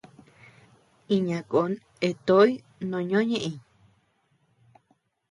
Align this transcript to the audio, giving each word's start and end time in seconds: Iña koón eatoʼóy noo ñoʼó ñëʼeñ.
Iña 1.15 1.39
koón 1.51 1.73
eatoʼóy 2.07 2.51
noo 2.89 3.03
ñoʼó 3.09 3.23
ñëʼeñ. 3.29 3.55